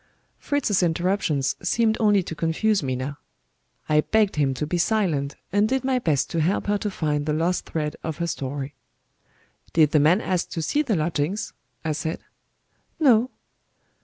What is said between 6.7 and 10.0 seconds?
to find the lost thread of her story. "Did the